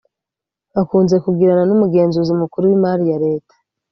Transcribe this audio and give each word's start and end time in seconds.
bakunze 0.75 1.15
kugirana 1.25 1.63
n’umugenzuzi 1.67 2.33
mukuru 2.41 2.63
w’imari 2.69 3.03
ya 3.11 3.17
Leta 3.25 3.53